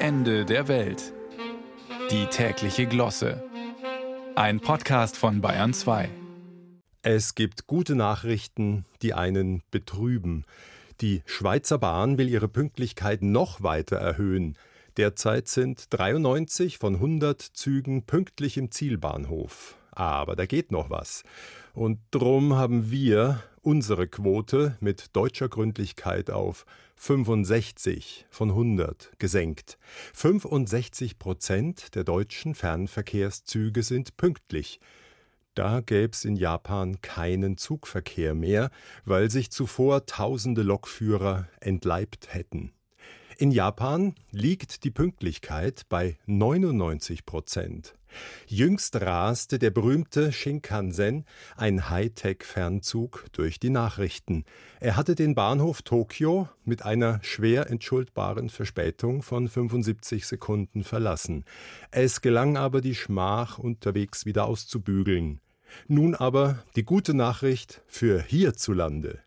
Ende 0.00 0.44
der 0.44 0.68
Welt. 0.68 1.12
Die 2.12 2.26
tägliche 2.26 2.86
Glosse. 2.86 3.42
Ein 4.36 4.60
Podcast 4.60 5.16
von 5.16 5.40
Bayern 5.40 5.74
2. 5.74 6.08
Es 7.02 7.34
gibt 7.34 7.66
gute 7.66 7.96
Nachrichten, 7.96 8.84
die 9.02 9.12
einen 9.12 9.64
betrüben. 9.72 10.44
Die 11.00 11.22
Schweizer 11.26 11.78
Bahn 11.78 12.16
will 12.16 12.28
ihre 12.28 12.46
Pünktlichkeit 12.46 13.22
noch 13.22 13.64
weiter 13.64 13.96
erhöhen. 13.96 14.56
Derzeit 14.96 15.48
sind 15.48 15.86
93 15.90 16.78
von 16.78 16.94
100 16.94 17.42
Zügen 17.42 18.04
pünktlich 18.04 18.56
im 18.56 18.70
Zielbahnhof. 18.70 19.76
Aber 19.90 20.36
da 20.36 20.46
geht 20.46 20.70
noch 20.70 20.90
was. 20.90 21.24
Und 21.74 21.98
drum 22.12 22.54
haben 22.54 22.92
wir 22.92 23.42
unsere 23.68 24.08
Quote 24.08 24.78
mit 24.80 25.14
deutscher 25.14 25.50
Gründlichkeit 25.50 26.30
auf 26.30 26.64
65 26.96 28.24
von 28.30 28.48
100 28.48 29.12
gesenkt. 29.18 29.76
65 30.14 31.18
Prozent 31.18 31.94
der 31.94 32.04
deutschen 32.04 32.54
Fernverkehrszüge 32.54 33.82
sind 33.82 34.16
pünktlich. 34.16 34.80
Da 35.52 35.82
gäb's 35.82 36.24
in 36.24 36.36
Japan 36.36 37.02
keinen 37.02 37.58
Zugverkehr 37.58 38.32
mehr, 38.32 38.70
weil 39.04 39.30
sich 39.30 39.50
zuvor 39.50 40.06
tausende 40.06 40.62
Lokführer 40.62 41.46
entleibt 41.60 42.32
hätten. 42.32 42.72
In 43.40 43.52
Japan 43.52 44.16
liegt 44.32 44.82
die 44.82 44.90
Pünktlichkeit 44.90 45.82
bei 45.88 46.18
99 46.26 47.24
Prozent. 47.24 47.94
Jüngst 48.48 49.00
raste 49.00 49.60
der 49.60 49.70
berühmte 49.70 50.32
Shinkansen, 50.32 51.24
ein 51.56 51.88
Hightech-Fernzug, 51.88 53.26
durch 53.30 53.60
die 53.60 53.70
Nachrichten. 53.70 54.44
Er 54.80 54.96
hatte 54.96 55.14
den 55.14 55.36
Bahnhof 55.36 55.82
Tokio 55.82 56.48
mit 56.64 56.84
einer 56.84 57.20
schwer 57.22 57.70
entschuldbaren 57.70 58.50
Verspätung 58.50 59.22
von 59.22 59.46
75 59.46 60.26
Sekunden 60.26 60.82
verlassen. 60.82 61.44
Es 61.92 62.20
gelang 62.20 62.56
aber, 62.56 62.80
die 62.80 62.96
Schmach 62.96 63.58
unterwegs 63.58 64.26
wieder 64.26 64.46
auszubügeln. 64.46 65.40
Nun 65.86 66.16
aber 66.16 66.64
die 66.74 66.84
gute 66.84 67.14
Nachricht 67.14 67.82
für 67.86 68.20
hierzulande. 68.20 69.20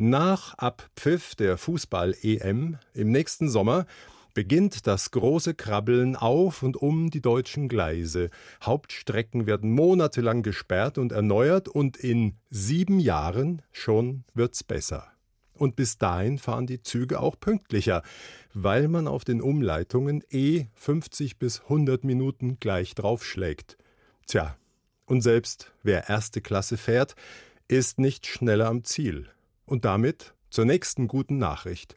Nach 0.00 0.54
Abpfiff 0.58 1.34
der 1.34 1.58
Fußball-EM 1.58 2.78
im 2.94 3.10
nächsten 3.10 3.48
Sommer 3.48 3.84
beginnt 4.32 4.86
das 4.86 5.10
große 5.10 5.54
Krabbeln 5.54 6.14
auf 6.14 6.62
und 6.62 6.76
um 6.76 7.10
die 7.10 7.20
deutschen 7.20 7.68
Gleise. 7.68 8.30
Hauptstrecken 8.62 9.46
werden 9.46 9.72
monatelang 9.72 10.44
gesperrt 10.44 10.98
und 10.98 11.10
erneuert 11.10 11.66
und 11.66 11.96
in 11.96 12.36
sieben 12.48 13.00
Jahren 13.00 13.60
schon 13.72 14.22
wird's 14.34 14.62
besser. 14.62 15.08
Und 15.52 15.74
bis 15.74 15.98
dahin 15.98 16.38
fahren 16.38 16.68
die 16.68 16.80
Züge 16.80 17.18
auch 17.18 17.34
pünktlicher, 17.40 18.04
weil 18.54 18.86
man 18.86 19.08
auf 19.08 19.24
den 19.24 19.42
Umleitungen 19.42 20.22
eh 20.30 20.66
50 20.76 21.40
bis 21.40 21.62
100 21.62 22.04
Minuten 22.04 22.60
gleich 22.60 22.94
draufschlägt. 22.94 23.76
Tja, 24.28 24.56
und 25.06 25.22
selbst 25.22 25.72
wer 25.82 26.08
erste 26.08 26.40
Klasse 26.40 26.76
fährt, 26.76 27.16
ist 27.66 27.98
nicht 27.98 28.28
schneller 28.28 28.68
am 28.68 28.84
Ziel. 28.84 29.28
Und 29.68 29.84
damit 29.84 30.32
zur 30.48 30.64
nächsten 30.64 31.08
guten 31.08 31.36
Nachricht. 31.36 31.94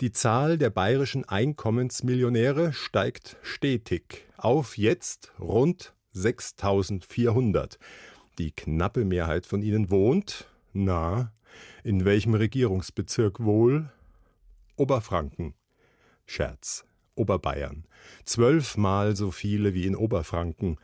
Die 0.00 0.12
Zahl 0.12 0.58
der 0.58 0.70
bayerischen 0.70 1.28
Einkommensmillionäre 1.28 2.72
steigt 2.72 3.36
stetig 3.42 4.28
auf 4.36 4.78
jetzt 4.78 5.32
rund 5.40 5.92
6400. 6.12 7.80
Die 8.38 8.52
knappe 8.52 9.04
Mehrheit 9.04 9.44
von 9.44 9.60
ihnen 9.60 9.90
wohnt, 9.90 10.48
na, 10.72 11.32
in 11.82 12.04
welchem 12.04 12.34
Regierungsbezirk 12.34 13.40
wohl? 13.40 13.90
Oberfranken. 14.76 15.54
Scherz. 16.26 16.84
Oberbayern. 17.16 17.86
Zwölfmal 18.24 19.16
so 19.16 19.32
viele 19.32 19.74
wie 19.74 19.86
in 19.86 19.96
Oberfranken. 19.96 20.78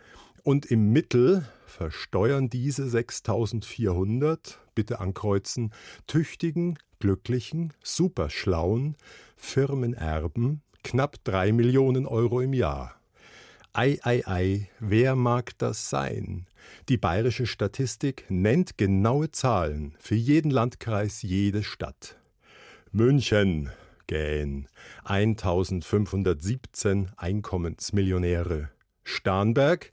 Und 0.47 0.67
im 0.67 0.93
Mittel 0.93 1.45
versteuern 1.67 2.49
diese 2.49 2.89
6400, 2.89 4.61
bitte 4.77 5.01
ankreuzen, 5.01 5.73
tüchtigen, 6.07 6.79
glücklichen, 7.01 7.73
superschlauen 7.83 8.95
Firmenerben 9.37 10.63
knapp 10.85 11.17
drei 11.25 11.51
Millionen 11.51 12.07
Euro 12.07 12.41
im 12.41 12.53
Jahr. 12.53 12.95
Ei, 13.73 13.99
ei, 14.05 14.23
ei, 14.25 14.69
wer 14.79 15.17
mag 15.17 15.59
das 15.59 15.91
sein? 15.91 16.47
Die 16.89 16.97
bayerische 16.97 17.47
Statistik 17.47 18.25
nennt 18.29 18.79
genaue 18.79 19.33
Zahlen 19.33 19.97
für 19.99 20.15
jeden 20.15 20.53
Landkreis, 20.53 21.23
jede 21.23 21.65
Stadt. 21.65 22.21
München, 22.93 23.71
gähn, 24.07 24.69
1517 25.03 27.11
Einkommensmillionäre. 27.17 28.71
Starnberg, 29.03 29.91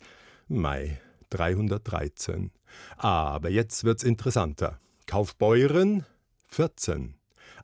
Mai, 0.48 1.00
313. 1.30 2.52
Aber 2.98 3.50
jetzt 3.50 3.84
wird's 3.84 4.04
interessanter. 4.04 4.80
Kaufbeuren 5.08 6.06
14, 6.48 7.16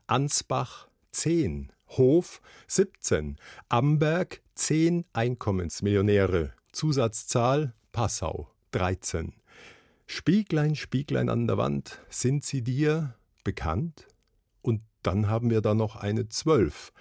Ansbach 0.06 0.88
10, 1.12 1.72
Hof 1.88 2.40
17, 2.66 3.36
Amberg 3.68 4.42
10 4.54 5.04
Einkommensmillionäre, 5.12 6.52
Zusatzzahl 6.72 7.74
Passau 7.92 8.50
13. 8.72 9.34
Spieglein, 10.06 10.74
Spieglein 10.74 11.28
an 11.28 11.46
der 11.46 11.56
Wand, 11.56 12.00
sind 12.08 12.44
sie 12.44 12.62
dir 12.62 13.14
bekannt? 13.44 14.08
Und 14.62 14.82
dann 15.02 15.28
haben 15.28 15.50
wir 15.50 15.60
da 15.60 15.74
noch 15.74 15.96
eine 15.96 16.28
12. 16.28 16.92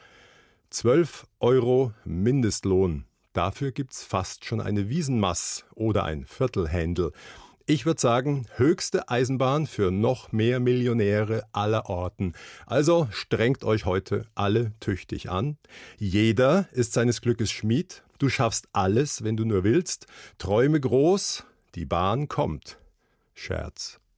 12 0.70 1.28
Euro 1.40 1.94
Mindestlohn. 2.06 3.06
Dafür 3.40 3.72
gibt's 3.72 4.04
fast 4.04 4.44
schon 4.44 4.60
eine 4.60 4.90
Wiesenmass 4.90 5.64
oder 5.74 6.04
ein 6.04 6.26
Viertelhändel. 6.26 7.14
Ich 7.68 7.86
würde 7.86 8.02
sagen, 8.02 8.46
höchste 8.58 9.08
Eisenbahn 9.08 9.66
für 9.66 9.92
noch 9.92 10.34
mehr 10.34 10.60
Millionäre 10.60 11.46
aller 11.54 11.90
Orten. 11.90 12.34
Also 12.66 13.08
strengt 13.12 13.64
euch 13.64 13.86
heute 13.86 14.26
alle 14.36 14.74
tüchtig 14.82 15.30
an. 15.30 15.58
Jeder 15.98 16.68
ist 16.74 16.92
seines 16.92 17.22
Glückes 17.22 17.50
Schmied. 17.50 18.04
Du 18.18 18.28
schaffst 18.28 18.68
alles, 18.74 19.24
wenn 19.24 19.38
du 19.38 19.46
nur 19.46 19.64
willst. 19.64 20.08
Träume 20.38 20.82
groß, 20.82 21.46
die 21.76 21.86
Bahn 21.86 22.28
kommt. 22.28 22.78
Scherz. 23.36 24.02